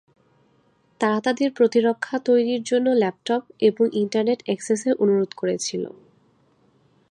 তারা 1.01 1.19
তাদের 1.21 1.49
প্রতিরক্ষা 1.51 2.15
তৈরির 2.19 2.61
জন্য 2.63 2.87
ল্যাপটপ 2.93 3.41
এবং 3.61 3.85
ইন্টারনেট 3.93 4.39
অ্যাক্সেসের 4.45 4.93
অনুরোধ 4.95 5.31
করেছিল। 5.33 5.83